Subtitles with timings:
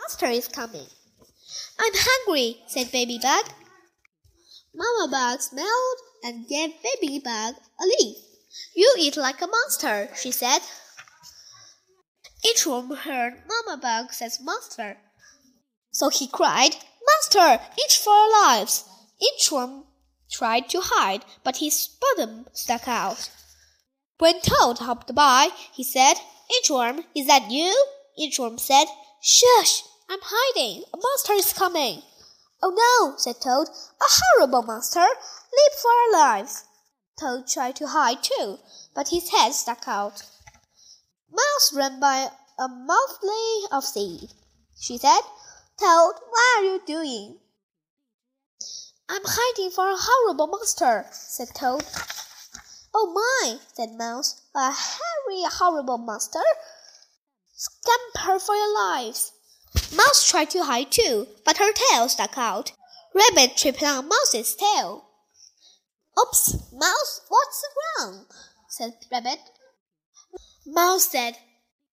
[0.00, 0.86] Monster is coming.
[1.78, 3.44] I'm hungry, said Baby Bug.
[4.74, 8.16] Mama Bug smiled and gave Baby Bug a leaf.
[8.74, 10.60] You eat like a monster, she said.
[12.44, 14.96] Each Inchworm heard Mama Bug says monster.
[15.90, 16.76] So he cried,
[17.06, 18.84] Master, each for our lives.
[19.20, 19.84] Each Inchworm
[20.30, 23.30] tried to hide, but his bottom stuck out.
[24.18, 26.14] When Toad hopped by, he said,
[26.56, 27.74] Inchworm, is that you?
[28.18, 28.86] Inchworm said,
[29.22, 29.82] Shush,
[30.12, 30.82] I'm hiding.
[30.92, 32.02] A monster is coming.
[32.60, 34.98] Oh no, said Toad, a horrible monster.
[34.98, 36.64] Leap for our lives.
[37.20, 38.58] Toad tried to hide too,
[38.92, 40.24] but his head stuck out.
[41.30, 42.26] Mouse ran by
[42.58, 44.30] a mouthful of seed.
[44.80, 45.20] She said,
[45.78, 47.38] Toad, what are you doing?
[49.08, 51.84] I'm hiding for a horrible monster, said Toad.
[52.92, 56.42] Oh my, said Mouse, a hairy, horrible monster.
[57.54, 59.34] Scamper for your lives.
[59.94, 62.72] Mouse tried to hide too, but her tail stuck out.
[63.14, 65.04] Rabbit tripped on Mouse's tail.
[66.18, 67.64] Oops, Mouse, what's
[67.98, 68.26] wrong?
[68.68, 69.38] said Rabbit.
[70.66, 71.36] Mouse said,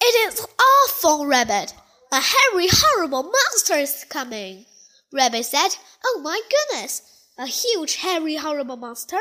[0.00, 1.74] It is awful, Rabbit.
[2.12, 4.66] A hairy, horrible monster is coming.
[5.12, 5.70] Rabbit said,
[6.04, 7.02] Oh my goodness,
[7.38, 9.20] a huge, hairy, horrible monster?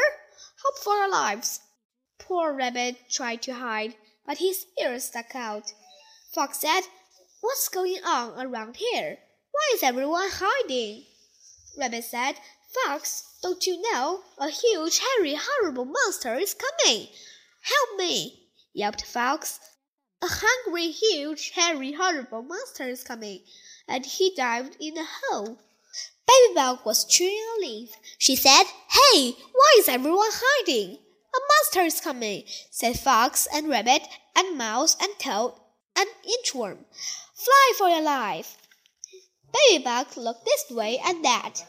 [0.64, 1.60] Hope for our lives.
[2.18, 5.74] Poor Rabbit tried to hide, but his ears stuck out.
[6.34, 6.82] Fox said,
[7.42, 9.18] What's going on around here?
[9.52, 11.06] Why is everyone hiding?
[11.78, 12.36] Rabbit said,
[12.74, 14.22] Fox, don't you know?
[14.38, 17.08] A huge, hairy, horrible monster is coming.
[17.62, 19.60] Help me, yelped Fox.
[20.22, 23.40] A hungry, huge, hairy, horrible monster is coming,
[23.88, 25.60] and he dived in a hole.
[26.28, 27.92] Baby Bug was chewing a leaf.
[28.18, 30.98] She said, Hey, why is everyone hiding?
[31.34, 34.02] A monster is coming, said Fox and Rabbit
[34.36, 35.54] and Mouse and Toad
[35.96, 36.86] and Inchworm.
[37.40, 38.58] Fly for your life.
[39.54, 41.66] Baby Bug looked this way and that.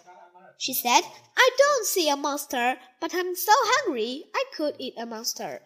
[0.58, 1.02] She said,
[1.36, 5.62] I don't see a monster, but I'm so hungry I could eat a monster.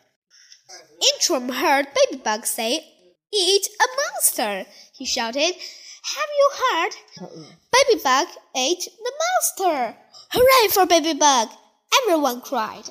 [1.08, 2.84] Inchworm heard Baby Bug say,
[3.32, 4.70] Eat a monster!
[4.92, 5.54] He shouted.
[6.14, 6.92] Have you heard?
[7.72, 9.96] Baby Bug ate the monster!
[10.30, 11.48] Hooray for Baby Bug!
[12.02, 12.90] Everyone cried.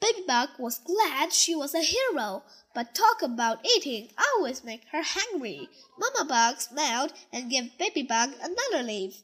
[0.00, 2.42] Baby Bug was glad she was a hero,
[2.74, 5.68] but talk about eating always make her hungry.
[5.98, 9.22] Mama Bug smiled and gave Baby Bug another leaf.